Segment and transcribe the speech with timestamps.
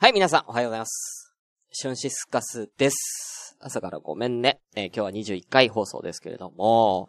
[0.00, 1.34] はい、皆さん、おはようございます。
[1.72, 3.56] シュンシスカスです。
[3.58, 4.60] 朝からごめんね。
[4.76, 7.08] えー今日は21回放送ですけれども。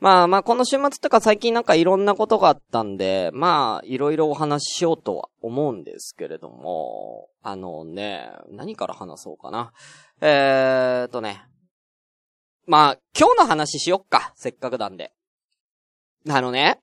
[0.00, 9.72] まあまあ、この週末とか最近なんかいろんなことがあったんで、まあ、いろいろお話ししようとは思うんですけれども、あのね、何から話そうかな。
[10.20, 11.46] えーとね。
[12.66, 14.34] まあ、今日の話しよっか。
[14.36, 15.14] せっかくなんで。
[16.28, 16.80] あのね、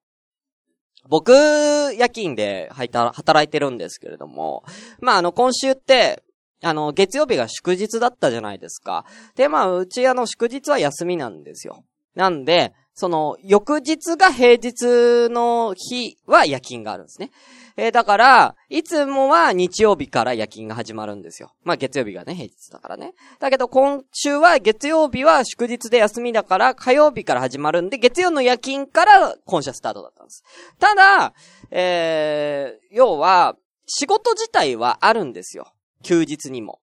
[1.07, 4.63] 僕、夜勤で働いてるんですけれども、
[4.99, 6.23] まあ、あの、今週って、
[6.63, 9.05] あの、月曜日が祝日だったじゃないですか。
[9.35, 11.83] で、まあ、うちあの、祝日は休みなんですよ。
[12.15, 17.31] なんで、その、翌日が平日の日は夜勤があるんですね。
[17.75, 21.51] えーだから、いつもは日曜日から夜勤が始まるんですよ。
[21.63, 23.15] まあ月曜日がね、平日だからね。
[23.39, 30.43] だけど今週は月曜日は祝日で休みだから火曜日から始まるんで、月曜の夜勤から今週スタートだったんです。
[30.77, 31.33] ただ、
[31.71, 33.55] えー、要は、
[33.87, 35.73] 仕事自体はあるんですよ。
[36.03, 36.81] 休日にも。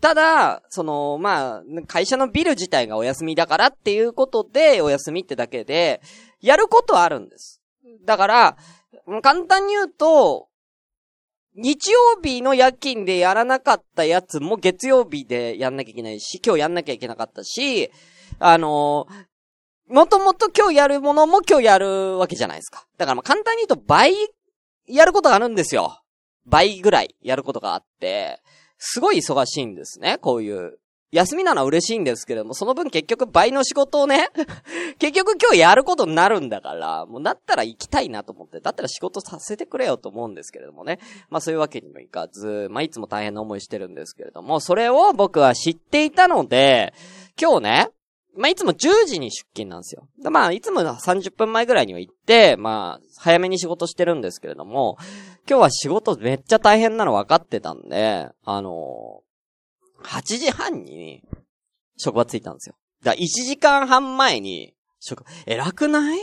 [0.00, 6.00] ただ、その、まあ、会社のビル自体がお休みだからっていうことで、お休みってだけで、
[6.40, 7.60] やることはあるんです。
[8.04, 8.56] だから、
[9.22, 10.48] 簡単に言うと、
[11.54, 17.90] 日曜日の夜勤でやらなかったやつも月曜日でやんなきゃいけないし、今日やんなきゃいけなかったし、
[18.38, 19.06] あの
[19.88, 22.86] もともと今日やるものも今日やるわけじゃないですか。
[22.96, 24.14] だからまあ簡単に言うと倍
[24.86, 26.00] やることがあるんですよ。
[26.46, 28.40] 倍ぐらいやることがあって、
[28.80, 30.78] すごい忙しいんですね、こういう。
[31.12, 34.28] 休みなのは嬉しいんですけれども、その分結局倍の仕事をね、
[34.98, 41.00] 結局今日やることになるんだから、もうなったら行きたいなと思って、だったら仕事させてくれよと思うんですけれどもね。
[41.30, 46.94] まあそういうわけにもいかず、まあいつも大変な思いしてるんですけれども、それを僕は知っていたので、
[47.40, 47.90] 今日ね、
[48.36, 50.08] まあいつも10時に出勤なんですよ。
[50.30, 54.96] まあいつも30分前ぐらいには行って、まあ早めに仕事してるんですけれども、
[55.48, 59.22] 今日は仕事めっちゃ大変なの分かってたんで、あの
[60.04, 61.22] 8時半に
[61.96, 62.76] 職場着いたんですよ。
[63.02, 66.18] だから1時間半前に職、偉くない？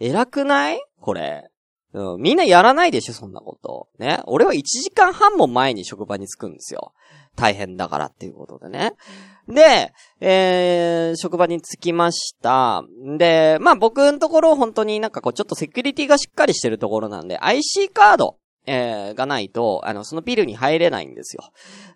[0.00, 0.80] 偉くない？
[1.00, 1.48] これ。
[1.92, 3.88] うん、みんなやらないでしょ、そんなこと。
[4.00, 4.20] ね。
[4.26, 6.92] 俺は1時間半も前に職場に着くんですよ。
[7.36, 8.92] 大変だからっていうことでね。
[9.48, 12.82] で、えー、職場に着きました。
[13.18, 21.50] で、まあ僕のところ本当になんかこうちょっとセキュリティがしっかりしてるところなんで、IC カード、えー、がないと、あの、そのビルに入れないんですよ。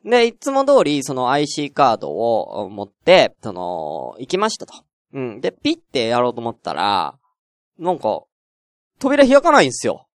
[0.04, 4.75] で、いつも通りその IC カードを持って、その、行きましたと。
[5.15, 5.41] うん。
[5.41, 7.15] で、ピッてやろうと思ったら、
[7.78, 8.22] なんか、
[8.99, 10.09] 扉開かないんですよ。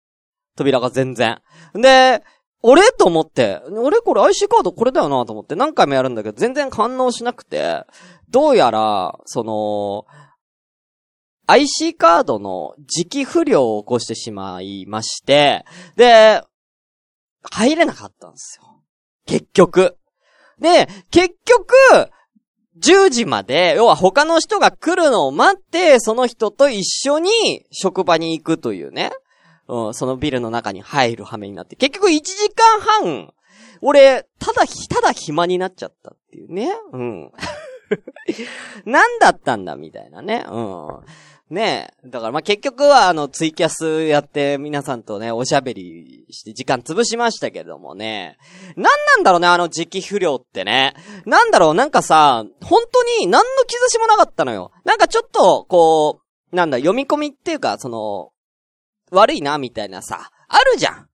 [0.57, 1.39] 扉が全然。
[1.73, 2.23] で、
[2.63, 2.91] 俺？
[2.91, 7.85] と思って、俺これ IC カードこれだよなと思って何回もやるんだけど全然反応しなくて、
[8.29, 10.05] どうやら、その、
[11.47, 16.43] IC カードの磁気不良を起こしてしまいまして、で、
[17.43, 18.81] 入れなかったんですよ。
[19.25, 19.97] 結局。
[20.59, 21.73] で、結局、
[22.79, 29.11] 10時まで、要は他の人が来るのを待って、その人と一緒に職場に行くというね。
[29.71, 31.77] うん、そのビルの中に入る羽目になって。
[31.77, 33.33] 結局1時間半、
[33.81, 36.69] 俺、ただひ、ただ暇になっちゃったっていうね。
[36.91, 37.31] うん。
[38.85, 40.45] 何だったんだみたいなね。
[40.49, 40.99] うん。
[41.49, 42.07] ねえ。
[42.09, 48.37] だからまあ結局はあのツイキャスやって皆さんとね、おしゃべりして時間潰しましたけどもね。
[48.75, 50.93] 何なんだろうね、あの時期不良ってね。
[51.25, 54.71] なんだろう、なんかさ、本当に何の兆しもなかったのよ。
[54.83, 56.21] なんかちょっと、こ
[56.51, 58.31] う、なんだ、読み込みっていうか、その、
[59.11, 61.07] 悪いな、みたいなさ、あるじゃん。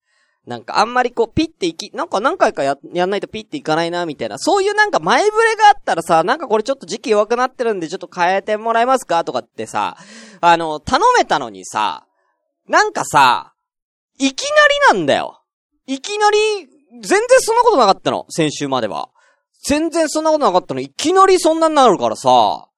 [0.46, 4.38] なんかあんまりこう、ピッていき、なんか何回かや、やんないとピッていかないな、みたいな。
[4.38, 9.26] そういうなんか前触れがあったらさ、なんかこれちょっと時期弱くなってるんでちょっと変えてもらえますか？
[9.26, 9.98] とかってさ、
[10.40, 12.06] あの、頼めたのにさ、
[12.68, 13.54] なんかさ、
[14.20, 15.42] いきなりなんだよ。
[15.86, 16.38] いきなり、
[16.92, 18.26] 全然そんなことなかったの。
[18.30, 19.10] 先週までは。
[19.66, 20.80] 全然そんなことなかったの。
[20.80, 22.70] いきなりそんなになるからさ。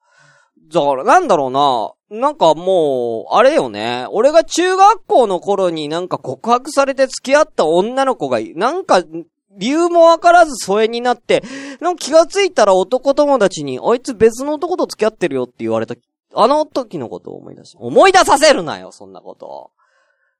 [0.73, 1.93] だから、なんだろうな。
[2.21, 4.07] なんかもう、あれよね。
[4.11, 9.03] 俺が中学校の頃になんか告白されて付き合った女の子が、なんか、
[9.51, 11.43] 理由もわからず疎遠になって、
[11.81, 15.95] なんか気がついたら男友達に、あいつ別の男と付き合ってるよって言われた、
[16.35, 19.71] あの時のことを思い出し、思い出させるなよ、そんなこと。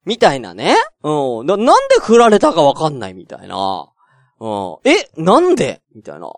[0.06, 0.75] みたいなね。
[1.04, 1.45] うん。
[1.45, 3.89] な、なんで振られたかわかんないみたいな。
[4.39, 4.77] うん。
[4.86, 5.81] え、なんで？
[5.94, 6.31] みたいな。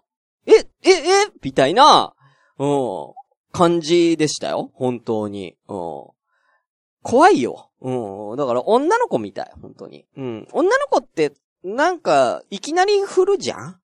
[0.47, 0.95] え、え、え？
[1.43, 2.13] みたいな、
[2.57, 3.13] うん。
[3.51, 4.71] 感じでしたよ。
[4.73, 5.55] 本当に。
[5.67, 6.03] うん。
[7.03, 7.69] 怖いよ。
[7.81, 8.37] うん。
[8.37, 9.51] だから女の子みたい。
[9.61, 10.05] 本当に。
[10.17, 10.47] うん。
[10.51, 11.33] 女の子って、
[11.63, 13.79] なんか、いきなり振るじゃん？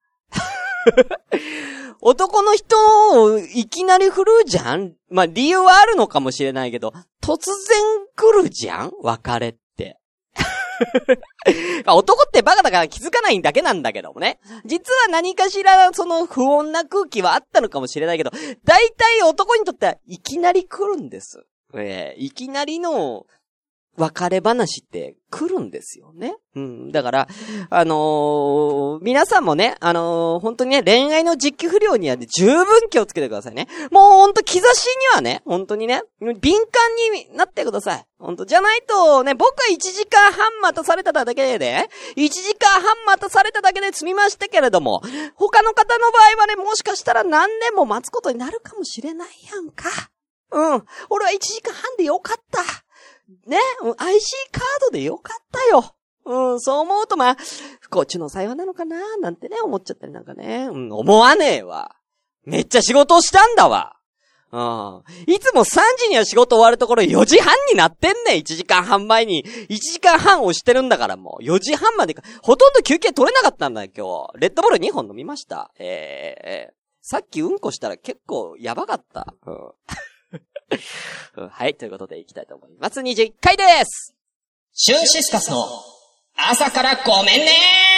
[2.01, 2.75] 男の人
[3.23, 4.93] をいきなり振るじゃん？
[5.09, 7.83] まあ、理由はあるのかもしれないけど、突然
[8.15, 8.91] 来るじゃん？
[9.01, 9.55] 別れっ。
[11.87, 14.39] 男ってバカだから気づかないだけなんだけどもね。
[14.65, 18.31] 実は何かしらその不穏な空気はあったのかもしれないけど、
[18.63, 21.45] 大体男にとってはいきなり来るんです。
[21.73, 23.25] えー、いきなりの
[23.97, 26.35] 別れ話って来るんですよね。
[26.55, 26.91] うん。
[26.91, 27.27] だから、
[27.71, 33.67] あのー、皆さんもね、あのー、本当にね、恋愛の実機不良にはね、十分気をつけてくださいね。
[33.91, 38.05] もうほんと、兆しにはね、本当にね、敏感になってください。
[38.19, 45.01] 本当じゃないと、ね、僕は1時間半待たされただけで、1時間半待たされただけで済みましたけれども、
[45.35, 49.85] 他の方の場合はね、もしかしたら何年も待つことになるかもしれないやんか。
[50.51, 50.85] うん。
[51.09, 52.61] 俺は1時間半でよかった。
[53.45, 53.57] ね、
[53.97, 55.93] IC カードでよかったよ。
[56.25, 57.37] うん、そう思うとまあ、
[57.79, 60.67] 不幸中の幸いなのかななんてね、思っちゃったりなんかね。
[60.71, 61.95] うん、思わねえわ。
[62.43, 63.97] めっちゃ仕事をしたんだわ。
[64.51, 65.03] うん。
[65.33, 68.39] いつも3時には仕事終わるところ4時半になってんねん。
[68.39, 69.43] 1時間半前に。
[69.69, 71.43] 1時間半押してるんだからもう。
[71.43, 72.23] 4時半までか。
[72.41, 74.39] ほとんど休憩取れなかったんだよ、今日。
[74.39, 75.71] レッドボール2本飲みました。
[75.79, 79.33] えー、さっきうんこしたら結構やばかった。
[79.45, 79.55] うん。
[81.49, 82.99] はい、ということで行きたいと思います。
[82.99, 84.15] 21回です
[84.73, 85.67] シュンシスカスの
[86.35, 87.96] 朝からごめんね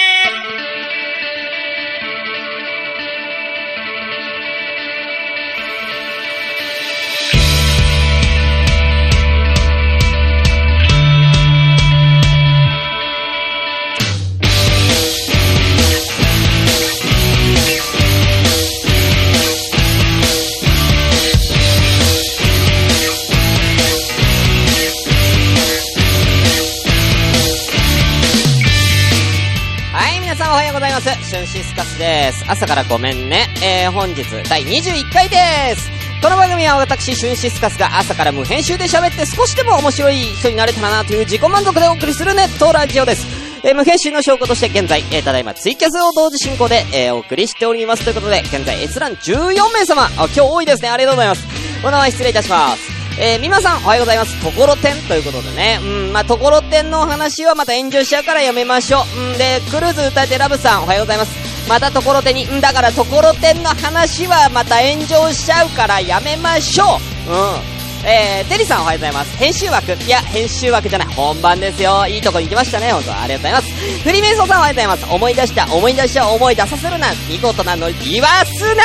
[30.99, 31.29] ます。
[31.29, 32.43] シュンシスカスです。
[32.47, 33.47] 朝からごめんね。
[33.63, 35.37] えー、本日第21回で
[35.75, 35.89] す。
[36.21, 43.25] この番組は私、シュンシスカスが朝から無編集で喋って少しでも面白い人になれたらなという自己満足でお送りするネットラジオです。
[43.63, 50.03] えー、無編集の証拠として現在、えー、ただいまツイキャスを同時進行で、えー、お送りしておりますということで、現在閲覧14名様。
[50.03, 50.89] あ、今日多いですね。
[50.89, 51.47] ありがとうございます。
[51.85, 52.98] お名前失礼いたします。
[53.21, 54.41] えー、皆さんおはようございます。
[54.41, 55.77] ところてんということでね。
[55.83, 59.33] うん、まあ、ところてんの話はまた炎上しちゃうからやめましょう。
[59.33, 61.67] うんで、クルーズ歌えてラブさんおはようございます。
[61.67, 66.85] またところてに、んだからところてんの話はまた炎上しちゃうからやめましょ
[67.27, 67.31] う。
[67.31, 68.07] うん。
[68.07, 69.35] えー、テリーさんおはようございます。
[69.35, 69.91] 編集枠。
[69.91, 71.07] いや、編集枠じゃない。
[71.09, 72.07] 本番ですよ。
[72.07, 72.93] いいとこに行きましたね。
[72.93, 73.73] 本当ありがとうございます。
[74.01, 75.13] フリーメイソーさんおはようございます。
[75.13, 77.07] 思い出した、思い出した、思い出させるな。
[77.29, 78.83] 見事なの言わすな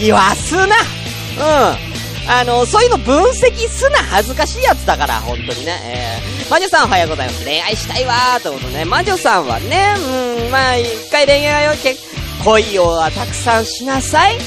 [0.00, 0.76] 言わすな
[1.72, 1.87] うん。
[2.28, 5.80] あの、そういうの分析すな恥ずかしいやつだから、本当にね。
[5.84, 7.44] えー、魔女さんおはようございます。
[7.44, 8.84] 恋愛したいわーってことね。
[8.84, 9.94] 魔女さんはね、
[10.44, 12.08] うん、まあ、一回恋愛を結
[12.44, 14.36] 恋をたくさんしなさい。
[14.36, 14.40] うん。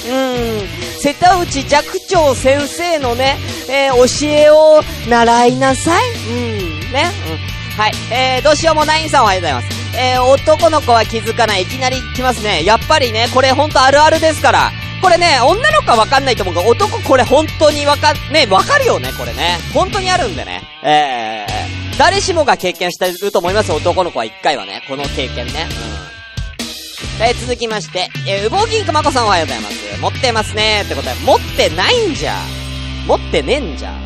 [0.99, 3.37] 瀬戸内寂聴先生のね、
[3.67, 6.09] えー、教えを習いなさい。
[6.29, 6.91] うん。
[6.91, 7.11] ね。
[7.29, 7.77] うん。
[7.77, 7.91] はい。
[8.11, 9.67] えー、どうしようもないんさんおはようございます。
[9.97, 11.63] えー、男の子は気づかない。
[11.63, 12.63] いきなり来ますね。
[12.63, 14.71] やっぱりね、これほんとあるあるですから。
[15.01, 19.57] これね、女の子はわかんないと思うが、男これ本当にわか、ね、わかるよね、これね。
[19.73, 20.61] 本当にあるんでね。
[20.83, 24.83] えー、誰しもが経験してると思います、男の子は一回はね。
[24.87, 25.67] この経験ね。
[27.19, 27.25] うん。
[27.25, 30.01] えー、続きまして、えー、うぼう銀くまこさんおはようございます。
[30.01, 32.35] 持ってますねってことは、持ってないんじゃ。
[33.07, 33.91] 持ってねえんじゃ。
[33.91, 33.97] うん。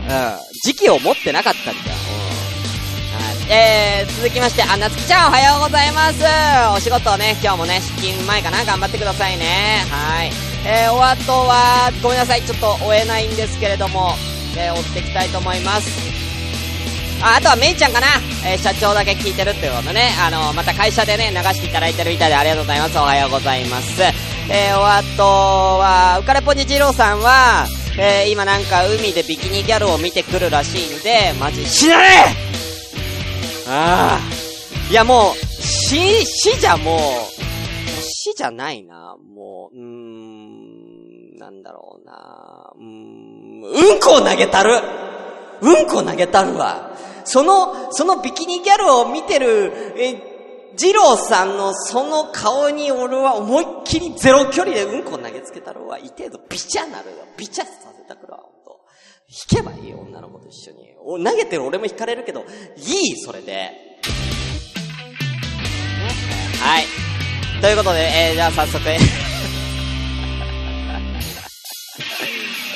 [0.64, 1.94] 時期を持ってなかったんじゃ。
[1.94, 3.52] うん。
[3.52, 6.24] えー、続きまして、あ、なつきちゃんおはようございます。
[6.74, 9.86] お仕事をね、今日もね、出勤前かな、頑張ってくださいね。
[9.90, 10.55] はい。
[10.68, 14.14] えー、お後は、ごめんなさい、ちょっと追えないんですけれども、
[14.58, 15.88] えー、追っていきたいと思います。
[17.22, 18.08] あ、あとはめいちゃんかな
[18.44, 20.10] えー、社長だけ聞いてるっていうことね。
[20.20, 22.98] あの、また会社でね、流していただいてるみたいでありがとうございます。
[22.98, 24.02] おはようございます。
[24.02, 25.24] えー、お後
[25.80, 27.68] は、うかれぽじじろうさんは、
[28.00, 32.08] えー、今なんか海でビキニギャルを見てくるらしいんで、マジ、死なれ
[33.68, 34.20] ああ。
[34.90, 37.00] いやもう、死、死じゃもう、
[38.02, 39.16] 死じゃないな。
[39.34, 40.25] もう、うーん。
[41.38, 44.82] なんだろうなうん、うんこを投げたる
[45.62, 46.92] うんこ投げたるわ。
[47.24, 55.98] その、そのビキニギャルを見てる、え、ジローさんのその顔に俺は思いっきりゼロ距離でうんこ投げつけたるわ。
[55.98, 57.16] いてどビチャなるよ。
[57.38, 58.82] ビチャさせたくら、ほんと。
[59.30, 60.94] 引けばいいよ、女の子と一緒に。
[61.02, 63.72] お投げてる俺も引かれるけど、いい、それで。
[66.62, 66.86] はい。
[67.62, 68.84] ということで、えー、じゃあ早速、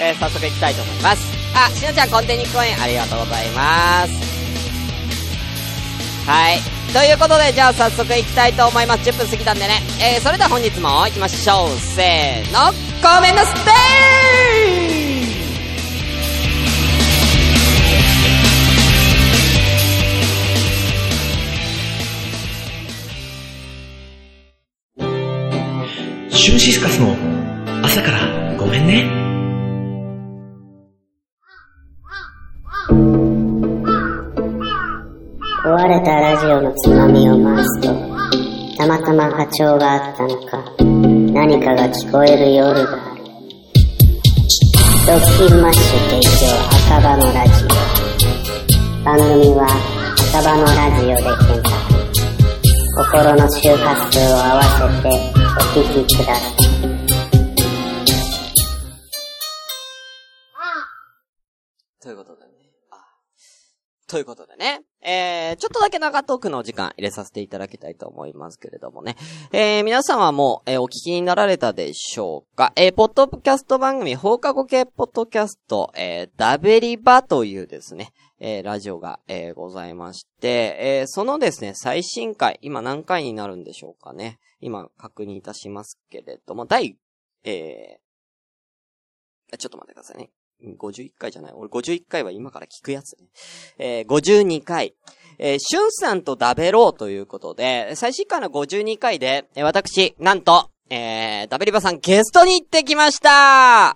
[0.01, 1.31] えー、早速いきたいと思います。
[1.53, 4.13] あ、しのちゃん、コンテニック応援ありがとうございます。
[6.25, 6.59] はい。
[6.93, 9.09] ということで、じゃあ早速いきたいと思います。
[9.09, 9.81] 10分過ぎたんでね。
[10.01, 11.69] えー、それでは本日も行きましょう。
[11.79, 12.71] せーの、
[13.03, 13.59] ごめんなさい
[26.31, 27.15] シュンシスカスの
[27.83, 29.28] 朝からごめんね。
[32.89, 32.97] 壊
[35.87, 37.87] れたラジオのつまみを回すと、
[38.77, 40.63] たまたま波長があったのか、
[41.31, 43.21] 何かが聞こえる夜がある。
[45.05, 46.47] ドッキンマッシュ提供
[46.95, 47.67] 赤羽のラジオ。
[49.05, 49.67] 番組は
[50.33, 51.79] 赤羽のラジオで検索。
[53.13, 56.41] 心の周波数を合わせてお聞きくださ
[56.85, 56.88] い。
[64.09, 64.81] ということでね。
[65.01, 69.15] えー、ちょっとだけ長トークの時間入れさせていただきたいと思いますけれどもね。
[69.53, 72.73] えー、皆さんはもう、えー、お聞きになられたでしょうか？
[72.75, 84.39] えー、ポッドキャスト番組、放課後系ポッドキャスト、えー、ダベリバというですね、えー、ラジオが、えー、ございまして、えー、そのですね、最新回、今何回になるんでしょうかね？
[84.59, 86.97] 今、確認いたしますけれども、第、
[87.43, 90.29] えー、ちょっと待ってくださいね。
[90.63, 91.53] 51回じゃない。
[91.53, 93.27] 俺51回は今から聞くやつね。
[93.77, 94.93] えー、52回。
[95.41, 103.93] えー、しゅんさんとダベろうということで、最新回の52回で、えー、私、なんと、えー、ダベリバさんゲストに行ってきました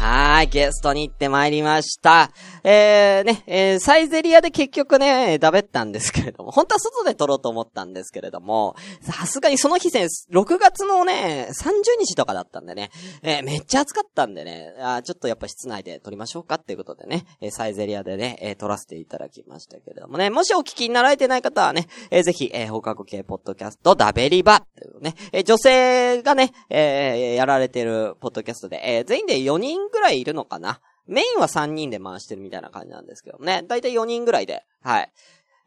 [0.00, 2.32] はーい、ゲストに行ってまいりました。
[2.64, 12.90] えー、ね、えー、サイゼリアで結局ね、ダベったんですけれども、本当は外で撮ろうと思ったんですけれども、さすがにその日ね、6月のね、30日とかだったんでね、
[13.22, 33.64] えー、めっちゃ暑かったんでね、あちょっとやっぱ室内で撮りましょうかっていうことでね、えサイゼリアでね、え撮らせていただきましたけれどもね、もしお聞きになられてない方はね、えぜひ、え放課後系ポッドキャスト、ダベリバっていうね、え女性がね、えやられてるポッドキャストで、え全員で4人ぐらいいるのかなメインは3人で回してるみたいな感じなんですけどね。
[33.66, 35.10] だいたい4人ぐらいで、はい。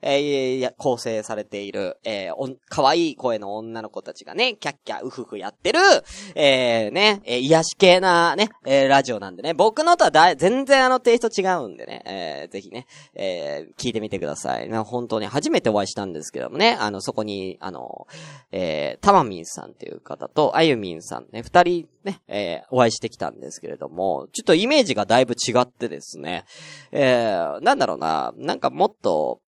[0.03, 5.79] えー、構成されている、えー、お、可愛い声の女の子たちがね、キャッキャウフフやってる、
[6.36, 14.69] えー、ね、えー、癒し系なね、えー、ラジオなんでね、僕のとはだ全然あのテイスト違うんでね、えー、ぜひね、えー、聞いてみてください。
[14.69, 18.07] な本当に初めてお会いしたんですけどもね、あの、そこに、あの、
[18.51, 26.45] えー、たまみんさんっていう方と、あゆみんさんね、二人ね、えー、お会いしてきたんですけれども、ちょっとイメージがだいぶ違ってですね、
[26.91, 29.39] えー、なんだろうな、なんかもっと、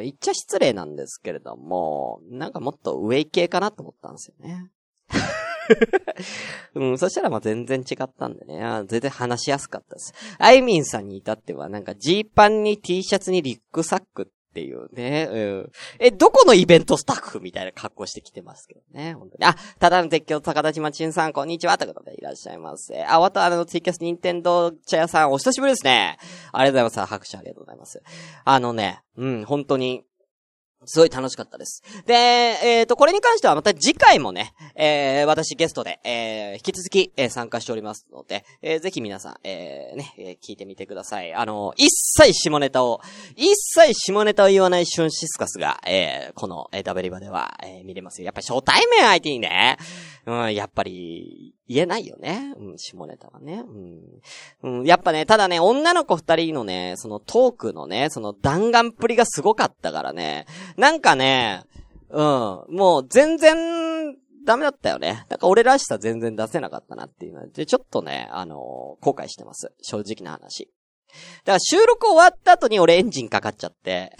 [0.00, 4.70] 言っちゃ失礼なんですけれども、なんかもっと上系かなと思ったんですよね。
[6.74, 8.60] うん、そしたらまあ全然違ったんでね。
[8.86, 10.14] 全然話しやすかったです。
[10.38, 15.28] あいみんさんに至ってはなんかジーパンに T シャツにリュックサックっっていうね。
[15.30, 15.72] うん。
[15.98, 19.14] え、どこのイベントスタッフみたいな格好してきてますけどね。
[19.14, 19.44] 本当に。
[19.46, 21.78] あ、ただの絶叫高田島ちんさん、こんにちは。
[21.78, 23.02] ということでいらっしゃいませ。
[23.02, 26.18] あ、わたあの、ツイキャスニンテンドー茶屋さん、お久しぶりですね。
[26.52, 27.10] ありがとうございます。
[27.10, 28.02] 拍手ありがとうございます。
[28.44, 30.04] あのね、うん、本当に、
[30.84, 31.82] すごい楽しかったです。
[32.06, 41.32] で、えっ、ー、と、これに関してはまた次回もね、えー、私ゲストで、えー、引き続き、えー、参加しておりますので、えー、ぜひ皆さん、えー、ね、えー、聞いてみてください。
[41.34, 43.00] あの、一切下ネタを、
[43.36, 48.26] 一切下ネタを言わないシュンシスカスが、えー、この、えー、ダベリバでは、えー、見れますよ。
[48.26, 49.78] やっぱり初対面相手にね、
[50.26, 52.54] うん、やっぱり、言えないよね。
[52.58, 53.64] うん、下ネタはね。
[54.62, 54.80] うん。
[54.80, 61.64] うん、やっぱね、ただね、女の子二人のね、そのトークのね、その弾丸っぷりがすごかったからね、なんかね、
[62.10, 65.24] うん、もう全然、ダメだったよね。
[65.28, 68.58] なんか俺らしさ全然出せなかったなっていうので、ちょっとね、あのー、
[69.04, 69.72] 後悔してます。
[69.82, 70.68] 正直な話。
[71.44, 74.16] だから収録終わった後に俺エンジンかかっちゃって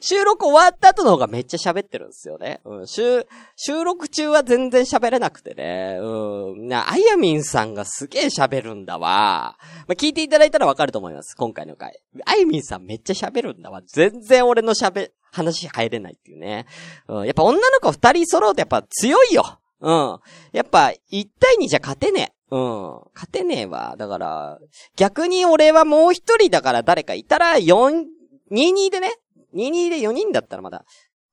[0.00, 2.60] 収録終わった後の方がめっちゃ喋ってるんですよね。
[2.64, 3.26] うん、収、
[3.56, 5.98] 収録中は全然喋れなくてね。
[6.00, 6.68] うん。
[6.68, 9.56] な、あやみんさんがすげえ喋るんだわ。
[9.86, 11.34] まあ、聞いていただいたらわかると思います。
[11.36, 12.00] 今回の回。
[12.24, 13.82] あやみんさんめっちゃ喋るんだわ。
[13.86, 16.66] 全然俺の喋、話入れないっていうね。
[17.08, 17.24] うん。
[17.24, 19.60] やっぱ女の子二人揃うとやっぱ強いよ。
[19.80, 20.20] うん。
[20.52, 22.40] やっぱ、一対二じゃ勝てねえ。
[22.50, 23.00] うん。
[23.14, 23.94] 勝てねえわ。
[23.96, 24.58] だから、
[24.96, 28.06] 逆に俺はもう一人だから誰かいたら、四、
[28.50, 29.14] 22でね、
[29.54, 30.84] 22で4人だったらまだ、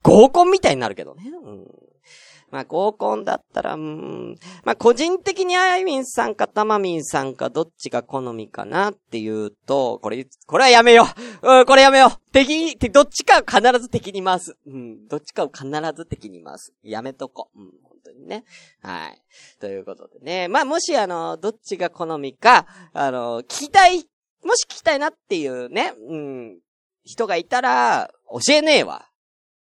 [0.03, 1.23] 合コンみたいになるけどね。
[1.29, 1.67] うん。
[2.49, 4.35] まあ合コンだったら、うん。
[4.63, 11.05] まあ個人的にあいみんさんかたまみんさんかどっちが好みかなっていうと、これ、これはやめよ
[11.43, 14.55] ううん、これやめよう敵に、どっちかを必ず敵に回す。
[14.65, 16.73] うん、どっちかを必ず敵に回す。
[16.83, 17.49] やめとこ。
[17.53, 18.45] うん、本当にね。
[18.81, 19.21] はい。
[19.59, 20.47] ということでね。
[20.47, 24.07] まあもしあの、どっちが好みか、あの、聞きたい、
[24.45, 26.59] もし聞きたいなっていうね、うん、
[27.07, 29.07] 人がいたら、教えねえわ。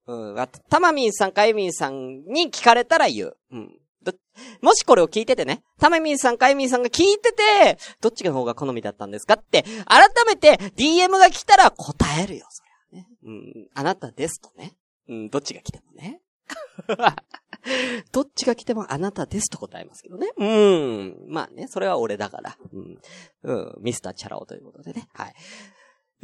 [0.06, 0.48] うん。
[0.68, 3.36] たまみんさんかえみんさんに聞かれたら言う。
[3.52, 3.78] うん。
[4.60, 13.08] もしこれを聞いててね、たまみんさんかえみんさんが聞いてて、どっちの方が好みだったんですかって、改めて DM が来たら答えるよ、それはね。
[13.24, 13.68] うん。
[13.74, 14.74] あなたですとね。
[15.08, 16.20] うん、どっちが来てもね。
[18.12, 20.28] どっちが来てもあなたですと答えますけどね。
[20.36, 21.16] うん。
[21.28, 22.58] まあね、それは俺だから。
[22.72, 22.98] うん。
[23.42, 23.74] うん。
[23.80, 25.08] ミスターチャラ男ということでね。
[25.14, 25.34] はい。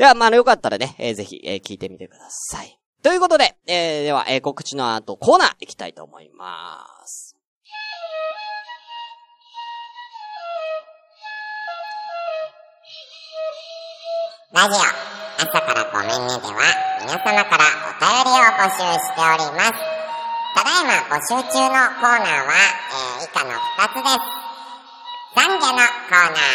[0.00, 2.80] では、まあ、よかったらね、えー、ぜひ、えー、聞いてみてください。
[3.02, 7.36] ということで、えー、では、えー、告知の後、コーナー行きたいと思います。
[14.54, 16.64] ラジオ、朝からごめんねでは、
[17.02, 19.76] 皆様からお便りを募集しております。
[20.56, 22.56] ただいま募集中のコーナーは、
[23.20, 24.16] えー、以下の2つです。
[25.36, 26.48] 懺悔のコーナー。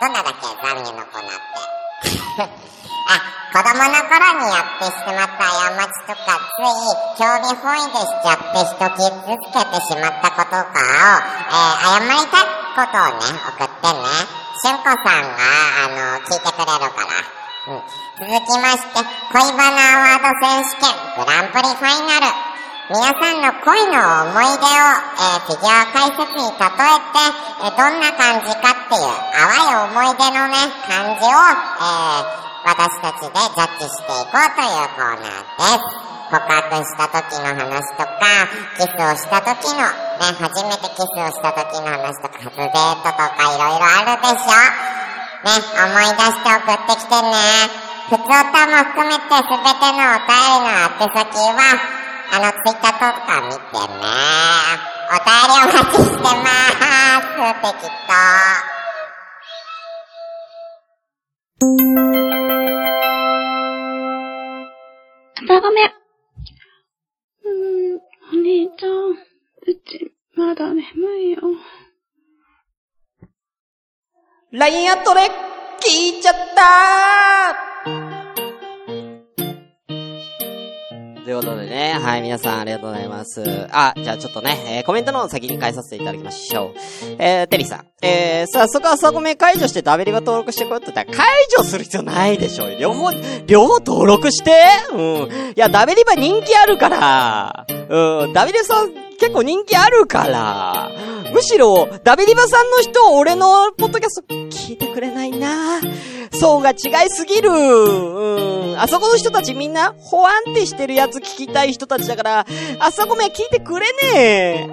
[0.00, 0.44] どんなだけ？
[0.44, 1.78] 懺悔のコーナーって。
[3.08, 6.74] あ、子供の頃にやってしまった過ちとか、つい
[7.18, 14.48] 興味本位でしちゃって人傷つけてしまったことかを、えー、謝りたいことをね、送ってね。
[14.60, 15.38] しゅんこさんが、
[15.84, 17.38] あの、聞いてくれるから。
[17.68, 17.82] うん、
[18.18, 19.02] 続きまして、
[19.32, 22.48] 恋バナアワード選手権グランプリファイナル。
[22.90, 24.78] 皆さんの恋の思い出を、
[25.12, 27.22] えー、フィギュア解説に例えて、
[27.60, 30.56] えー、どんな感じかっていう淡い思い出のね、
[30.88, 32.32] 感じを、えー、
[32.64, 36.08] 私たちでジャッジしていこうというコーナーです。
[36.32, 44.56] 告白した時の話とか、キスをした時の、ね、初めてキスをした時の話とか、初デートとかいろいろあるでしょ
[45.44, 47.36] ね、思い出して送ってきてね。
[48.08, 51.76] 普通歌も含めて全てのお便りの宛先は、
[52.32, 54.08] あの、ツイッターとか見てね。
[55.08, 57.62] お便りお待ちしてまーす。
[57.62, 58.77] 適当。
[61.60, 61.64] あ、
[65.60, 65.88] ごめん。
[67.42, 68.00] うーん、
[68.32, 69.16] お兄ちゃん、う
[69.84, 70.82] ち、まだ眠
[71.20, 71.40] いよ。
[74.52, 75.20] LINE アットで
[75.80, 76.34] 聞いちゃっ
[77.84, 78.17] たー
[81.28, 83.44] ということでね、はい、皆さんありがとうございます。
[83.70, 86.74] あ、じゃあちょっとね、えー、コメントの方先に返させていただきましょう。
[87.18, 87.86] えー、テリーさん。
[88.00, 92.74] えー、早速朝ごめ解除してダベリバ登録してこようって言ったら、解除する必要ないでしょ。
[92.78, 93.10] 両方、
[93.46, 94.52] 両方登録して？
[94.90, 95.00] うん。
[95.00, 97.66] いや、ダベリバ人気あるから。
[97.68, 100.90] うん、ダベリバさん結構人気あるから。
[101.34, 105.78] むしろ、ダベリバさんの人、俺のポッドキャスト聞いてくれないな
[106.32, 106.76] 層が違い
[107.10, 107.50] すぎる。
[107.50, 108.80] うん。
[108.80, 112.46] あそこの人たちみんな、ほわんってしてるやつ聞きたい人たちだから、
[112.78, 114.68] あそこめ聞いてくれねえ。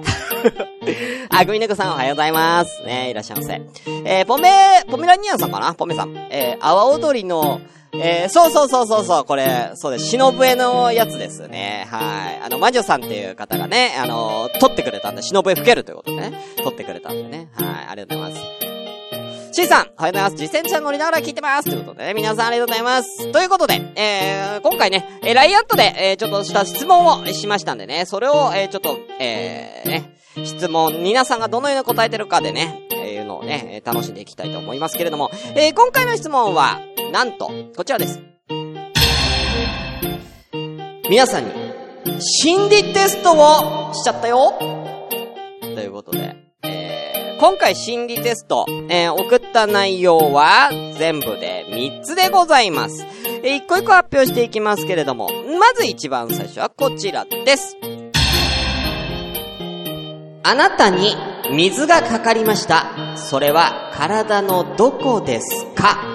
[1.29, 2.83] あ、グミネコさんおはようございます。
[2.83, 3.61] ねいらっしゃいませ。
[4.05, 5.73] えー、ポメ、ポメラニアンさんかな？
[5.73, 6.15] ポメさん。
[6.29, 7.61] えー、阿波踊りの、
[7.93, 10.05] えー、そうそうそうそうそう、これ、そうです。
[10.05, 11.87] 忍笛のやつですね。
[11.89, 12.41] はい。
[12.45, 17.47] あの、魔女さんっていう方がね、あの撮ってくれたんで、忍笛吹けるということでね、撮ってくれたんでね。
[17.53, 17.67] はい。
[17.89, 18.64] ありがとうございます。
[19.55, 20.35] C さん、おはようございます。
[20.35, 21.69] 実践者乗りながら聞いてます。
[21.69, 23.31] ということでね、皆さんありがとうございます。
[23.31, 36.81] ということで、えー、今回ね、えー、ライアットで、えー、ちょっとした質問をしましたんでね、それを、えー、ちょっと、えー、ね、質問、皆さんがどのように答えてるかでね、え、いうのをね、楽しんでいきたいと思いますけれども、えー、今回の質問は、
[37.13, 38.19] なんと、こちらです。
[41.09, 41.51] 皆さんに、
[42.19, 44.85] 心理テストをしちゃったよ、
[47.47, 53.05] 今回心理テスト、えー、送った内容は全部で3つでございます。
[53.43, 55.29] えー、一個一個発表していきますけれども、
[55.60, 57.77] まず一番最初はこちらです。
[60.41, 61.15] あなたに
[61.53, 63.15] 水がかかりました。
[63.15, 66.14] それは体のどこですか？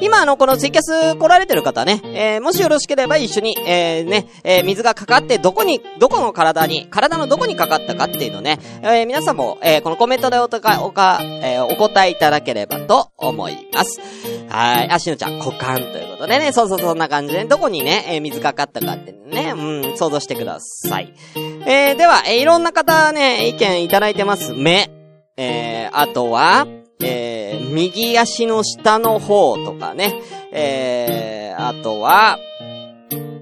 [0.00, 14.00] 今あの、このツイキャス来られてる方ね、えー、もしよろしければ一緒に、えー、ね、えー、水がかかってどこに、どこの体に、体のどこにかかったかっていうのね、えー、皆さんも、えー、このコメントでおたか、おか、えー、お答えいただければと思います。
[14.48, 14.90] はい。
[14.90, 21.14] あ、しのちゃん、股間ということでね、そうそうそんな感じで、どこにね、えー、水かかったかってね、うん、想像してください。
[21.34, 24.52] えー、では、えー、いろんな方ね、意見いただいてます。
[24.54, 24.90] 目。
[25.36, 26.66] えー、あとは、
[27.02, 30.14] えー、右足の下の方とかね、
[30.52, 32.38] えー、あとは、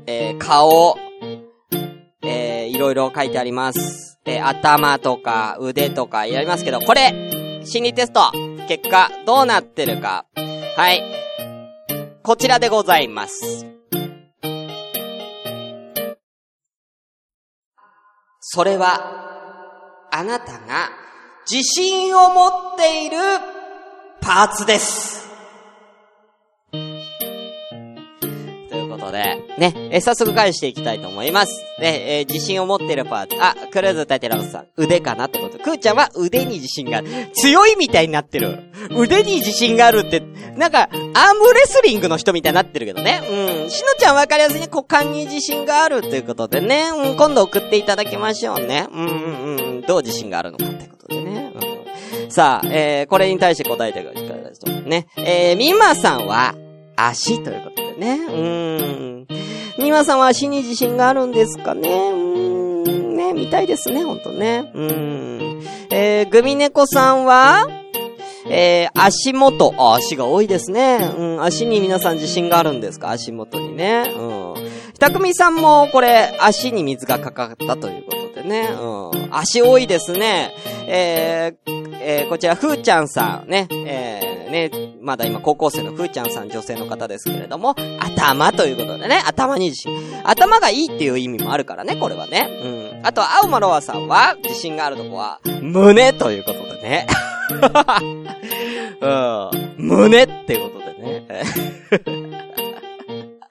[0.06, 0.96] えー、顔、
[2.22, 4.18] えー、いろいろ書いてあります。
[4.24, 8.30] え、頭とか腕とかやりますけど、これ、心理テスト、
[8.68, 10.26] 結果、どうなってるか。
[10.76, 11.02] はい。
[12.22, 13.66] こちらでございます。
[18.40, 21.07] それは、あなたが
[21.50, 23.16] 自信を持っている
[24.20, 25.26] パーツです。
[26.70, 26.76] と
[28.76, 31.64] いうことで、ね、え、早速返していきたいと思います。
[31.80, 33.42] ね、え、自信を持ってるパーツ。
[33.42, 35.58] あ、クルーズタテラウスさん、腕かなってこと。
[35.58, 37.08] クーちゃんは腕に自信がある。
[37.34, 38.70] 強いみたいになってる。
[38.96, 40.22] 腕に自信があるって、
[40.56, 40.90] なんか、アー
[41.34, 43.20] ムレスリングの人みたいになってるけどね。
[43.28, 43.70] うん。
[43.70, 46.90] しのちゃんわかりやすいね、股間に自信があるということでね。
[46.94, 48.86] うん、今度送っていただきましょうね。
[48.92, 49.80] うんうんうん。
[49.82, 51.52] どう自信があるのかってことでね。
[51.54, 52.30] うん。
[52.30, 54.88] さあ、えー、これに対して答えてください。
[54.88, 55.08] ね。
[55.16, 56.54] えー、みまさんは、
[56.96, 58.20] 足ということね。
[58.28, 59.26] うーん。
[59.78, 61.88] みまさんは足に自信があるんですかね。
[61.88, 63.16] うーん。
[63.16, 64.70] ね、見たいですね、ほんとね。
[64.74, 65.62] うーん。
[65.90, 67.66] えー、グミネコさんは、
[68.50, 69.74] えー、足元。
[69.76, 71.10] あ、足が多いですね。
[71.18, 73.10] うん、足に皆さん自信があるんですか？
[73.10, 74.04] 足元にね。
[74.16, 74.68] うん。
[74.94, 78.70] ひたくみさんも、これ、足に水がかかったということでね。
[78.80, 79.28] うん。
[79.30, 80.54] 足多いですね。
[80.86, 83.68] えー、えー、こちら、ふーちゃんさん、ね。
[83.70, 89.92] えー、ね、まだ今高校生のふーちゃんさん女性の方ですけれども、頭ということでね、頭に自信。
[90.24, 92.48] 頭がいいっていう意味もあるからね、これはね。
[92.62, 92.68] う
[93.02, 93.06] ん。
[93.06, 97.06] あと、青間ロアさんは、自信があるとこは、胸ということでね。
[99.00, 99.50] うん。
[99.76, 101.26] 胸ってことでね。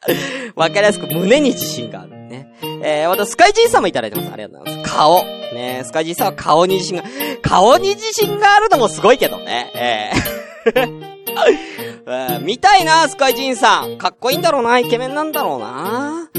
[0.55, 2.53] わかりやすく胸に自信があるね。
[2.81, 4.33] えー、またスカイジーさんもいただいてます。
[4.33, 4.95] ありがとうございます。
[4.95, 5.23] 顔。
[5.53, 7.03] ねスカイジーさんは顔に自信が、
[7.41, 9.71] 顔に自信があるのもすごいけどね。
[9.75, 10.46] えー
[12.08, 13.97] え見たいな、スカイジンさん。
[13.97, 16.30] かっこいいんだろうな、イケメンなんだろうな。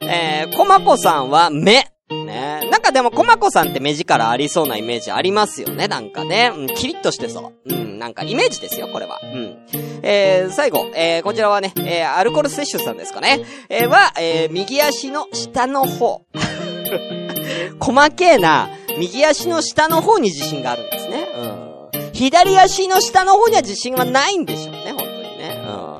[0.00, 1.92] えー、コマコさんは目。
[2.10, 6.52] ねなんかでもコマコさんって目力ありそうなイメージありますよね、なんかね。
[6.54, 7.74] うん、キリッとしてそう。
[7.74, 9.20] うん、なんかイメージですよ、これは。
[9.22, 9.58] うん。
[10.02, 13.40] えー、最後、えー、こちらはね、えー、アルコール摂取さんですかね。
[13.68, 16.22] えー、は、えー、右足の下の方。
[17.80, 18.68] 細けえな、
[18.98, 21.31] 右足の下の方に自信があるんですね。
[22.22, 25.60] 左足の下の方には自信はないんでしょうね、本当にね。
[25.66, 25.98] うん。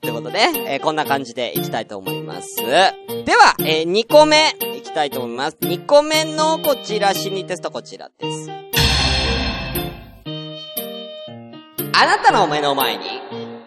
[0.00, 2.54] ということで、えーこんな感じでいきたいと思います。
[2.58, 5.56] では、えー、2個目、いきたいと思います。
[5.62, 8.48] 2個目のこちら、心理テストこちらです。
[11.92, 13.04] あなたの目の前に、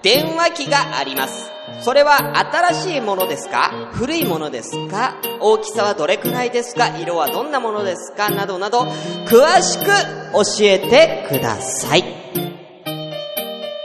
[0.01, 1.56] 電話機があります。
[1.81, 3.71] それは新しいものですか？
[3.93, 5.15] 古いものですか？
[5.39, 6.97] 大きさはどれくらいですか？
[6.97, 8.29] 色はどんなものですか？
[8.29, 8.81] などなど、
[9.25, 12.03] 詳しく教えてください。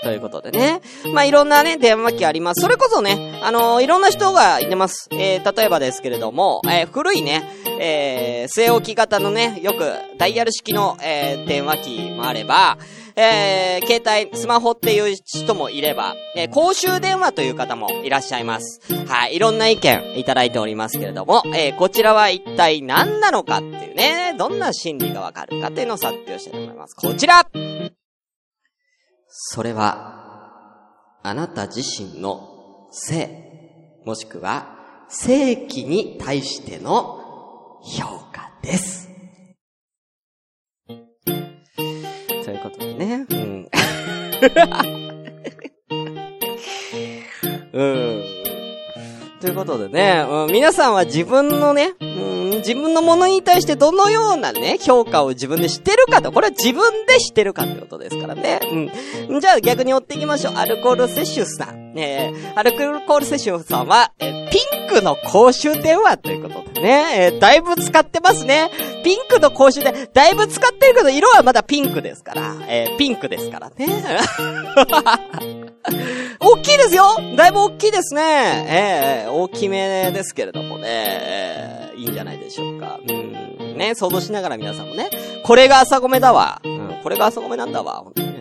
[0.03, 0.81] ということでね。
[1.15, 2.61] まあ、いろんなね、電話機あります。
[2.61, 5.09] それこそね、あのーいろんな人がいてます。
[5.13, 12.79] えー、例えばですけれども、えー、古いね、えー、据え置き型のね、よく、ダイヤル式の、えー、電話機もあれば、
[13.17, 18.81] えー、携帯、スマホっていう人もいれば、えー、公衆電話という方もいらっしゃいます。
[19.07, 26.95] はい、いろんな意見いただいておりますけれども、えー、こちらは一体何なのかっていうね、どんな心理がわかるかっていうのを発表したいと思います。
[26.97, 27.47] こちら
[29.29, 30.21] それは、
[31.23, 37.21] あなた自身の性、もしくは、性器に対しての
[37.83, 39.02] 評価です。
[42.63, 43.69] ことでね、うん。
[47.73, 48.25] うん。
[49.41, 58.61] ということでね、うん、皆さんは自分のね、うん、自分のものに対してどのようなね、評価を自分でしてるかと、これは自分でしてるかってことですからね。
[59.29, 59.41] うん。
[59.41, 60.55] じゃあ逆に追っていきましょう。
[60.55, 61.82] アルコール摂取さん。
[61.95, 68.71] ねえアルコール摂取さんは、えーピンクの公衆電話ということでね、えーだいぶ使ってますね。
[69.03, 73.87] ピンクの公衆で、だいぶ使ってるけど、色はまだピンクですから、えーピンクですからね。
[76.39, 77.05] 大きいですよ
[77.37, 78.23] だいぶ大きいですね。
[78.69, 82.99] ええ大きめですけれどもね、ええいいんじゃないでしょうか。
[83.09, 83.77] うん。
[83.79, 85.09] ね、想像しながら皆さんもね、
[85.45, 86.61] これが朝米だわ。
[86.65, 88.03] うん、これが朝米なんだわ。
[88.05, 88.32] 本当にね。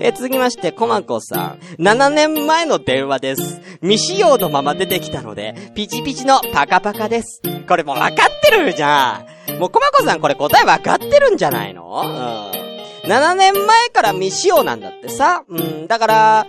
[0.00, 1.82] え続きまして、コマコさん。
[1.82, 3.60] 7年前の電話です。
[3.82, 7.42] 未使用のまま出てきたので、ピチピチのパカパカです。
[7.68, 9.58] これもう分かってるじゃん。
[9.58, 12.02] もうコマコさんこれ答え分かってるんじゃないの？
[12.04, 13.10] うん。
[13.10, 15.44] 7年前から未使用なんだってさ。
[15.48, 16.46] うん、だから、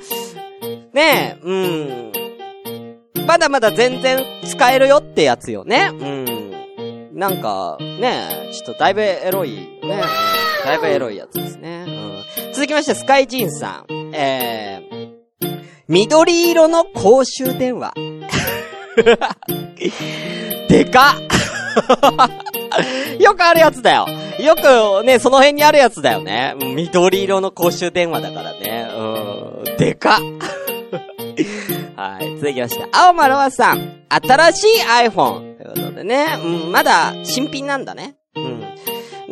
[0.94, 2.14] ねえ、うん。
[3.28, 5.92] まだまだ全然使えるよってやつよね。
[5.94, 7.18] うん。
[7.20, 9.68] なんか、ねえ、ちょっとだいぶエロい、ね。
[9.84, 9.90] うん
[10.66, 11.77] だいぶエロいやつですね。
[12.58, 14.12] 続きまして、スカイジンさん。
[14.16, 15.12] えー、
[15.88, 17.94] 緑色の公衆電話。
[20.68, 21.22] でかっ
[23.22, 24.08] よくあるやつだよ。
[24.40, 26.56] よくね、その辺にあるやつだよね。
[26.60, 28.90] 緑色の公衆電話だからね。
[28.92, 29.64] うん。
[29.78, 30.18] でかっ
[31.96, 32.40] はい。
[32.40, 34.02] 続きまして、青丸はさん。
[34.10, 35.58] 新しい iPhone。
[35.58, 36.26] ということでね。
[36.44, 38.16] うん、まだ新品なんだね。
[38.36, 38.40] う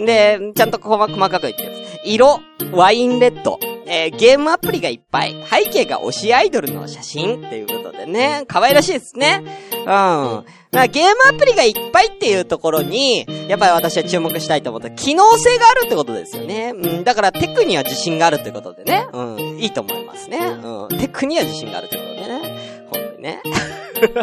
[0.01, 0.05] ん。
[0.05, 1.07] で、ちゃんと細か
[1.39, 1.85] く言ってる。
[2.05, 2.39] 色、
[2.71, 3.59] ワインレッド。
[3.87, 5.35] えーゲームアプリがいっぱい。
[5.49, 8.45] 背景が推しアイドルの写真っていうことでね。
[8.47, 9.43] 可愛らしいですね。
[9.71, 9.85] うん。
[9.85, 14.89] まあ、ゲームアプリがいっぱいっていうところに、やっぱり私は注目したいと思った。
[14.91, 16.73] 機能性があるってことですよね。
[16.75, 17.03] うん。
[17.03, 19.05] だからテクには自信があるってことでね。
[19.13, 19.39] うん。
[19.59, 20.39] いいと思いますね。
[20.39, 20.97] うん。
[20.97, 22.85] テクには自信があるってことでね。
[22.91, 23.41] 本当にね。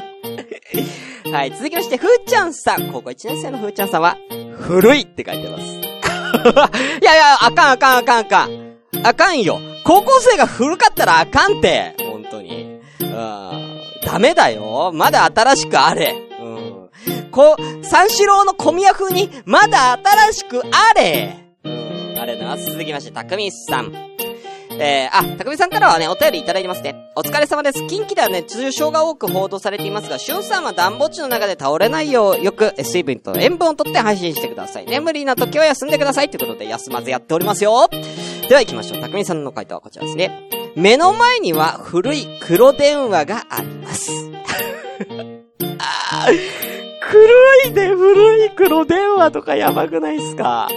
[1.32, 1.50] はい。
[1.52, 2.90] 続きまして、ふーちゃんさん。
[2.92, 4.16] 高校1年生のふーちゃんさんは、
[4.58, 5.91] 古いって書いてます。
[7.02, 8.76] いやいや、あかんあかんあかんあかん。
[9.04, 9.60] あかんよ。
[9.84, 11.94] 高校生が古かったらあかんって。
[11.98, 12.80] 本当に。
[14.04, 14.90] ダメだよ。
[14.92, 16.14] まだ新しくあれ。
[17.32, 21.54] こ、三四郎の小宮風に、まだ新しくあれ。
[21.64, 22.14] うん。
[22.20, 22.66] ありがとうございます。
[22.66, 24.11] 続きまして、たくみさん。
[24.78, 26.94] えー、あ、たくみさんからはね、お便りいただいてますね。
[27.14, 27.86] お疲れ様です。
[27.86, 35.00] 近畿ではね、重症が多く報道されていますが、しゅんさんは暖房地の中で倒れないよう、よく水分と塩分をとって配信してくださいね。
[35.00, 36.30] 無理な時は休んでください。
[36.30, 37.88] ということで、休まずやっておりますよ。
[38.48, 39.00] では行きましょう。
[39.00, 40.48] たくみさんの回答はこちらですね。
[40.74, 44.10] 目の前には古い黒電話があります。
[45.78, 46.38] あー
[47.10, 50.68] 黒いで古い黒電話とかやばくないっすか？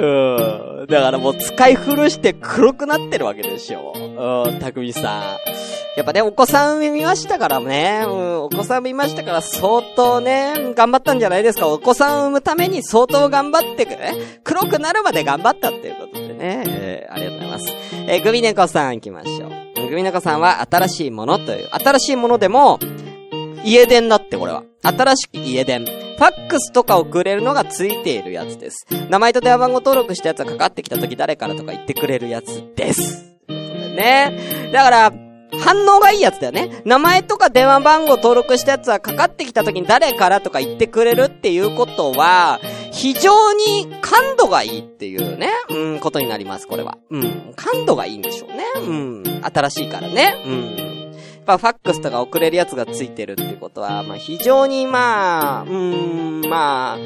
[0.00, 0.86] うん。
[0.88, 3.92] だからもう使い古して黒くなってるわけでしょ。
[4.46, 5.22] うん、たくみさん。
[5.96, 8.04] やっぱね、お子さん産みましたからね。
[8.06, 11.68] うん、お子さん産みましたから相当ね、頑張ったんじゃないですか。
[11.68, 14.40] お子さんを産むために相当頑張ってくね。
[14.44, 16.64] 黒くなるまで頑張ったっていうことでね。
[16.66, 17.72] えー、ありがとうございます。
[18.08, 19.88] えー、グミネコさん行きましょう。
[19.88, 22.78] グミネコさんは新しいものという、新しいものでも、
[23.64, 24.64] 家電だってこれは。
[24.82, 26.05] 新しき家電。
[26.16, 28.86] ファックスとか送れるのがついているやつです。
[29.10, 33.36] 名前と電話番号登録したやつがかかってきた時誰からとか言ってくれるやつです。
[33.48, 34.70] ね。
[34.72, 35.12] だから、
[35.58, 36.82] 反応がいいやつだよね。
[36.84, 42.60] 名前とか電話番号登録したやつはかかってきた時に誰からとか言ってくれるっていうことは、
[42.92, 46.98] 非常に感度がいいっていうね、うん、ことになります、これは。
[47.10, 48.64] うん、感度がいいんでしょうね。
[48.76, 50.42] うん、新しいからね。
[50.46, 51.05] うん。
[51.46, 56.98] やっぱファックスとか送れるやつがついてるってことは、まあ非常にまあ、うーん、まあ、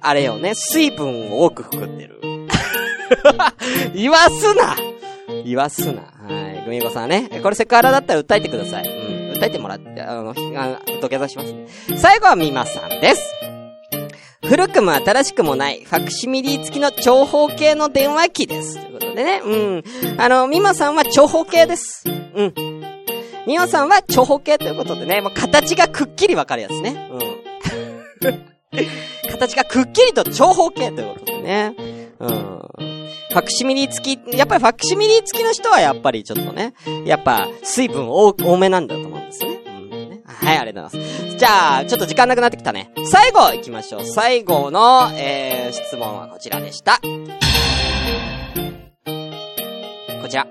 [0.00, 2.20] あれよね、水分を多く含んでる。
[3.94, 4.76] 言わすな
[5.44, 6.02] 言わすな。
[6.02, 6.64] はい。
[6.64, 7.28] グミコさんね。
[7.42, 8.88] これセクハラだったら訴えてください。
[8.88, 9.38] うん。
[9.38, 11.66] 訴えてもらって、あの、あ土下座しますね。
[11.96, 13.34] 最後はミマさんです。
[14.42, 18.80] 古くも新しくもない、ファクシミリー付きの長方形の電話機です。
[18.80, 19.42] ということでね。
[19.44, 19.84] うん。
[20.18, 22.04] あの、ミマさんは長方形です。
[22.34, 22.69] うん。
[23.50, 27.10] ミマさんは長方形ということでね、もう形がくっきりわかるやつね。
[27.10, 27.16] う
[28.28, 28.46] ん。
[29.28, 31.74] 形がくっきりと長方形ということでね。
[32.20, 32.30] うん。
[32.30, 39.58] ファクシミリ付き、やっぱりファクシミリ付きの人はやっぱりちょっとね、やっぱ水分多多めなんだと思うんですよね。
[39.66, 41.36] うんねはい、ありがとうございます。
[41.36, 42.92] じゃあ、ちょっと時間なくなってきたね。
[43.04, 44.04] 最後行きましょう。
[44.04, 47.00] 最後の、えー、質問はこちらでした。
[50.22, 50.46] こちら。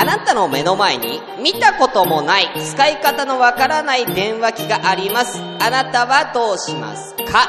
[0.00, 5.38] あなたの目の前に見たこともない使い方のわからない電話機があります。
[5.40, 7.48] あなたはどうしますか？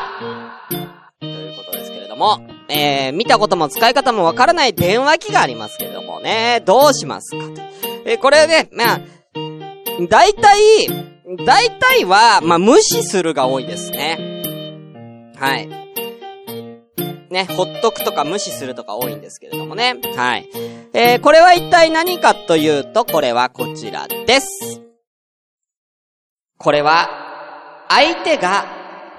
[1.20, 7.46] ということですけれども、えー、見たことも使い方もわからない電話機がありますけれどもね、どうしますか？
[8.06, 9.00] えーこれね、まあ、
[10.10, 10.88] 大体、
[11.46, 14.18] 大体は、まあ、無視するが多いですね。
[15.38, 15.70] はい。
[17.30, 19.96] ね、ほっとくとか無視するとか多いんですけれどもね。
[20.16, 20.50] はい。
[20.94, 24.82] えー、これは一体何かというと、これはこちらです。
[26.58, 28.66] これは、相手が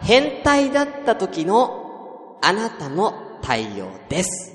[0.03, 4.55] 変態だった時のあなたの対応です。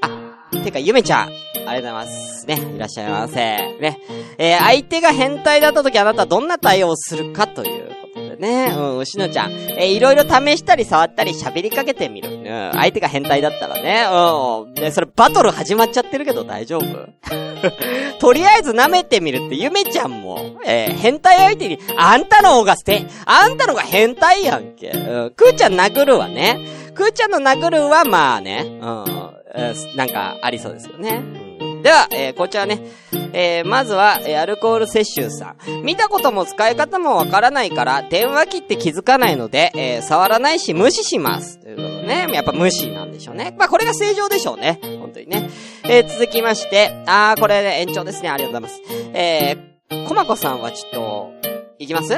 [0.00, 0.10] あ、
[0.62, 2.46] てか、ゆめちゃん、ありがとうございます。
[2.46, 3.34] ね、いらっしゃいませ。
[3.34, 3.98] ね。
[4.38, 7.93] えー、相手が変態だった時あなたはどんな対応をするかという
[8.36, 8.72] ね。
[8.76, 9.52] うん、牛野ちゃん。
[9.52, 12.30] え、いろいろ試したり触ったり喋りかけてみる。
[12.30, 14.06] うん、相手が変態だったらね。
[14.10, 14.74] うん。
[14.74, 16.84] で、それバトル始まっちゃってるけど大丈夫？
[18.20, 24.90] とりあえず舐めてみるって、ゆめちゃんも、えー、変態相手に、あんたの方が捨て、あんたのが変態やんけ。
[24.90, 26.58] うん、くーちゃん殴るわね。
[26.94, 29.04] くーちゃんの殴るは、まあね、うん、
[29.56, 31.22] えーなんか、ありそうですよね。
[31.84, 32.80] では、えーこちらね、
[33.34, 35.82] えーまずは、えーアルコール摂取さん。
[35.84, 41.58] 見たことも使い方もわからないから、電話機って気づかないので、えー触らないし無視します。
[41.60, 43.54] ということね、やっぱ無視なんでしょうね。
[43.58, 44.80] まあ、これが正常でしょうね。
[44.82, 45.50] 本当にね。
[45.84, 48.30] えー続きまして、あー、これね、延長ですね。
[48.30, 48.82] ありがとうございます。
[49.12, 51.32] えー、コマコさんはちょっと、
[51.78, 52.14] いきます？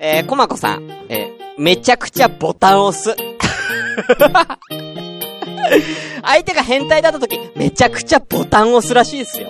[0.00, 3.14] えー、コマコさん、えー、めちゃくちゃボタンを押す。
[6.22, 9.48] 相手が変態だった時、めちゃくちゃボタンを押すらしいですよ。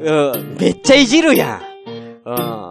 [0.00, 1.60] うん、めっちゃいじるや
[2.24, 2.30] ん。
[2.30, 2.68] うん。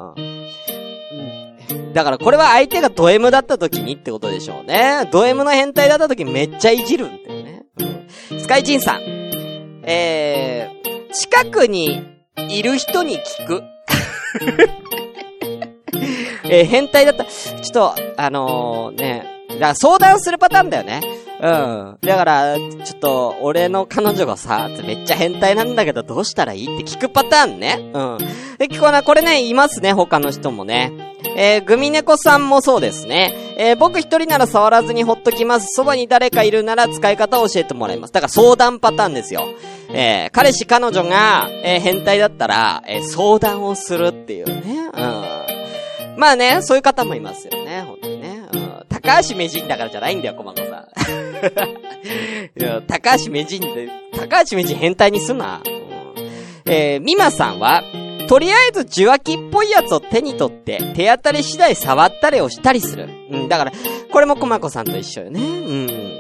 [1.94, 5.10] だからこれは相手がド M だった時にってことでしょうね。
[5.12, 7.64] ド M の変態だった時めっちゃいじるんだよね。
[8.40, 9.02] スカイチンさん。
[9.84, 12.04] えー、近くに
[12.38, 13.64] いる人に聞く。
[16.50, 17.26] えー、変態だった。
[17.26, 21.02] ちょっと、あのー、ね、だから相談するパターンだよね。
[21.40, 21.98] うん。
[22.02, 27.92] だから、ちょっと、俺の彼女がさ、めっちゃ変態なんだけどどうしたらいいって聞くパターンね。
[27.94, 28.18] うん。
[28.58, 30.92] で、これ、これね、いますね、他の人もね。
[31.36, 33.34] えー、グミネコさんもそうですね。
[33.58, 35.68] えー、僕一人なら触らずにほっときます。
[35.74, 38.14] そばに誰かいるなら使い方を教えてもらいます。
[38.14, 39.48] だから相談パターンですよ。
[39.90, 44.90] えー、彼氏彼女が、えー、変態だったら、えー、相談をするっていうね。
[44.94, 46.18] うん。
[46.18, 47.86] まあね、そういう方もいますよね、
[49.08, 50.68] 高橋名人だからじゃないんだよ、コマコさん。
[52.60, 55.62] いや、高橋名人で、高橋名人変態にすな。
[55.66, 57.84] うん、えー、ミマさんは、
[58.28, 63.08] とりあえず受話器っぽいやつを手に取って、手当たり次第触ったりをしたりする。
[63.32, 63.72] うん、だから、
[64.12, 65.40] これもコマコさんと一緒よね。
[65.40, 66.18] うん。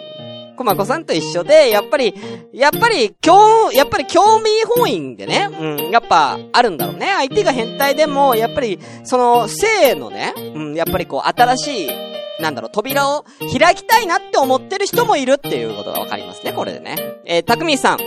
[0.55, 2.15] コマコさんと一緒で、やっぱり、
[2.53, 7.11] やっぱり、興、やっぱり興味本位でね、うん、やっぱ、あるんだろうね。
[7.17, 12.06] 相手が変態でも、やっぱり、その、性のね、うん、やっぱりこう、新しい、
[12.39, 13.25] なんだろう、扉を
[13.57, 16.95] 開きたいなって思ってる人もいるっていうことがわかりますね、これでね。
[17.25, 17.97] えー、たくみさん。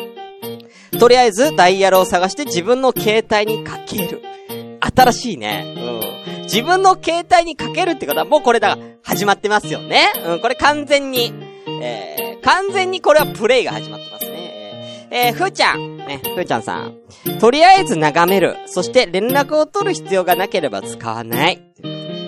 [0.99, 4.23] とりあえず、ダイヤルを探して自分の携帯にかける。
[4.81, 5.75] 新しいね。
[5.77, 6.43] うん。
[6.45, 10.13] 自分の携帯にかけるってことは、もうこれだ、始まってますよね。
[10.27, 11.33] うん、これ完全に、
[11.83, 15.09] えー、完全にこれはプレイが始まってますね。
[15.11, 15.97] えー、ふーちゃん。
[15.99, 16.95] ね、ふーちゃんさん。
[17.41, 18.57] とりあえず眺める。
[18.67, 21.61] そして連絡を取る必要がなければ使わない。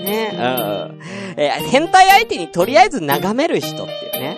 [0.02, 1.00] ね、うん。
[1.36, 4.36] えー、変態相手にとりあえず眺める人っていうね。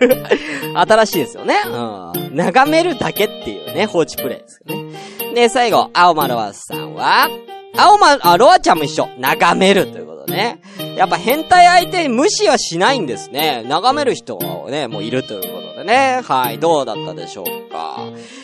[0.74, 1.56] 新しいですよね。
[1.66, 2.36] うん。
[2.36, 5.34] 眺めるだけっていうね、放置プレイですよね。
[5.34, 7.28] で、最後、青丸ワスさんは、
[7.76, 9.08] 青丸、あ、ロアちゃんも一緒。
[9.18, 10.60] 眺めるということね。
[10.98, 13.62] やっぱ変態相手に無視はしないんですね。
[13.68, 16.22] 眺める人はね、もういるということでね。
[16.24, 18.00] はい、どうだったでしょうか。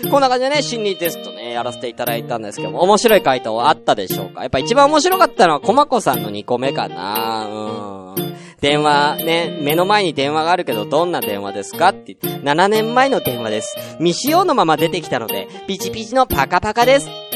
[0.08, 7.46] こんな感じでね、心理テストね、やらせていただいたんですけども、面白い回答はあったでしょうかやっぱ一番面白かったのは、コマコさんの2個目かな。
[7.48, 8.34] うん。
[8.60, 13.76] 電話、ね、目の前に電話があるけど、どんな電話ですかって言って、7年前の電話です。
[13.98, 17.33] 未使用のまま出てきたので、ピチピチのパカパカです。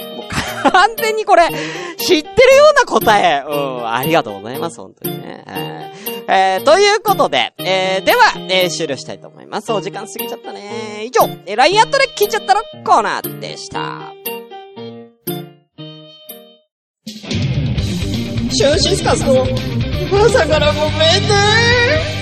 [0.72, 1.48] 完全にこれ、
[1.96, 3.44] 知ってるような答え。
[3.46, 5.44] うん、ありがとうございます、本当にね。
[5.46, 5.78] えー
[6.30, 9.72] えーということで、えー、では、えー終了したいと思います。
[9.72, 11.04] お時間過ぎちゃったね。
[11.04, 14.12] 以上、えー、LINE アットで聞いちゃったのコーナーでした。
[18.50, 19.46] シュンシスカスの
[20.12, 22.17] 朝からごめんね。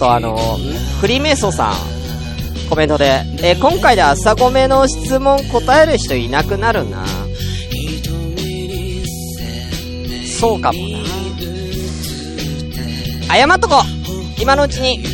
[0.00, 0.36] とあの、
[1.00, 1.74] フリーメイソさん、
[2.70, 7.04] コメントで、えー今回で朝ごめの質問答える人いなくなるな。
[10.40, 11.04] そうかもな。
[13.36, 15.04] 謝っとこう今のうちに、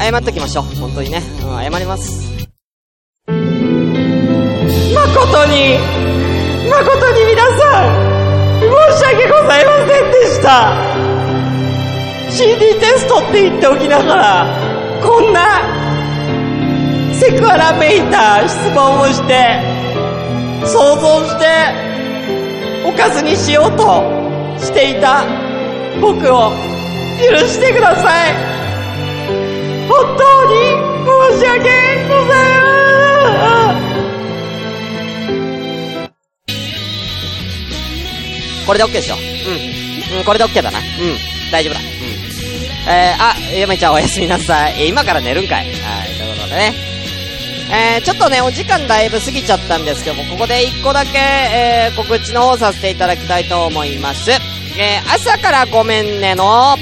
[0.00, 0.64] 謝っときましょう。
[0.80, 1.22] 本当にね。
[1.42, 2.26] うん、謝ります。
[3.26, 3.36] 誠
[5.44, 5.78] に、
[6.70, 7.92] 誠に皆さん、
[8.60, 8.66] 申
[8.98, 10.89] し訳ございませんでした。
[12.30, 14.46] 心理テストって言っておきながら、
[15.02, 15.60] こんな、
[17.12, 19.60] セクハラめいた質問をして、
[20.64, 21.46] 想像して、
[22.86, 24.04] おかずにしようと
[24.58, 25.24] していた
[26.00, 26.52] 僕を
[27.18, 28.32] 許してください。
[29.88, 30.54] 本当に
[31.34, 31.68] 申し訳
[32.08, 33.82] ございませ
[38.64, 38.66] ん。
[38.66, 39.16] これで OK でしょ。
[39.16, 39.18] う
[40.14, 40.18] ん。
[40.18, 40.78] うん、これで OK だな。
[40.78, 40.84] うん。
[41.50, 41.99] 大丈夫だ。
[42.92, 44.88] えー、あ、やめちゃんおやすみなさい。
[44.88, 45.66] 今から寝るんかい。
[45.66, 46.74] はい、ということでね。
[47.72, 54.32] えー、ちょっとね、お時間だいぶ過ぎちゃったんですけども、ここで一個だけ、えー、告知の方させていただきたいと思います。
[54.32, 56.76] えー、朝からごめんねの、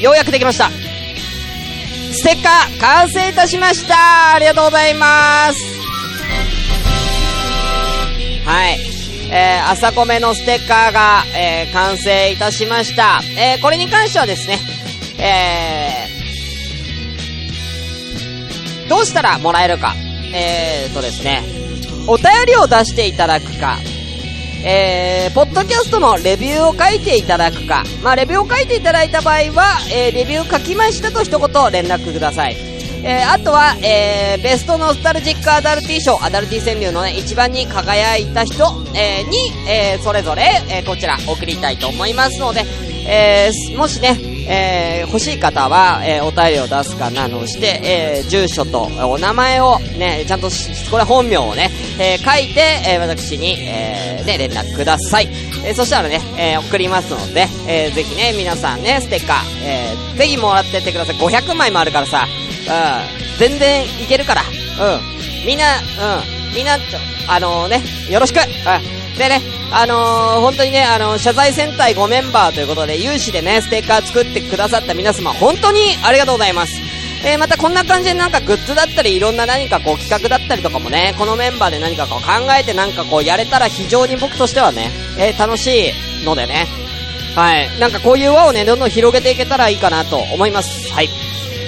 [0.00, 0.70] ようやくできました。
[0.70, 5.58] ステッカー、完成いたしましたありがとうございます
[8.46, 8.78] はい。
[9.30, 13.20] えー、朝米のステッカーが、えー、完成いたしました。
[13.36, 14.60] えー、これに関してはですね、
[15.18, 19.94] えー、どうしたらもらえるか。
[20.36, 21.42] えーとですね、
[22.08, 23.78] お便りを出していただくか、
[24.64, 32.56] えー、ポッドキャストのレビューを書いていただくか、まあ、レビューを書いていただいた場合は、えー、レビュー書きましたと一言連絡ください。
[33.06, 42.64] えー、あとは、えー、ベストノスタルジックアダルティ賞、アダルティ川柳のね、一番に輝いた人、えー、に、えー、それぞれ、えー、こちら送りたいと思いますので、
[43.06, 50.48] えー、もしね、えー、欲しい方は、えー、お便りを出すかなのして、えー、住所とお名前をね、ちゃんと
[50.90, 55.28] これ本名をね、えー、書いて、えー、私に、えー、ね、連絡ください。
[55.64, 61.16] えー、そしたらね、えー、送りますので、えー、ぜひね、皆さんね、ステッカー、えー、ぜひもらってってください。
[61.16, 64.42] 500枚もあるからさ、うん、全然いけるから。
[64.42, 64.44] う
[64.98, 65.46] ん。
[65.46, 65.80] みんな、う
[66.52, 66.54] ん。
[66.54, 66.78] みんな、
[67.28, 69.03] あの、ね、よろしくうん。
[69.18, 69.40] でね、
[69.70, 76.72] あのー、本当にね、あのー、謝罪戦隊5メンバーということで、有志でね、ステッカー作ってくださった皆様、本当にありがとうございます。
[77.24, 86.66] えー、またこんな感じでなんかグッズだったり、いろんな何かこう企画だったりとかもね、このメンバーで何かこう考えてなんかこうやれたら非常に僕としてはね、えー、楽しいのでね、
[87.34, 87.80] はい。
[87.80, 90.92] なんかこういう輪をね、どんどん広げていけたらいいかなと思います。
[90.92, 91.08] はい。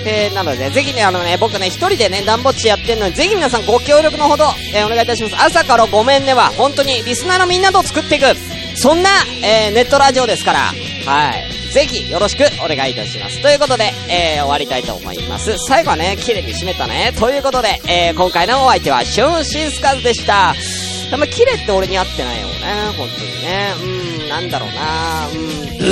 [0.09, 5.37] えー、なので、ぜひね、あのね、僕ね、一人でね、ダンボッチやってんのに、ぜひ皆さんご協力のほど、えー、お願いいたします。
[5.37, 8.27] 朝からごめんねは、本当にリスナーのみんなと作っていく、
[8.77, 9.11] そんな、
[9.43, 10.73] えー、ネットラジオですから、
[11.05, 11.73] はい。
[11.73, 13.43] ぜひ、よろしくお願いいたします。
[13.43, 15.57] ということで、えー、終わりたいと思います。
[15.59, 17.13] 最後はね、綺麗に締めたね。
[17.19, 20.55] ということで、えー、今回のお相手は、シュンシンスカズでした。
[21.13, 22.53] あんま綺麗って俺に合ってないよね。
[22.97, 23.75] 本当にね。
[24.21, 25.87] うん、なんだろうなうん、うー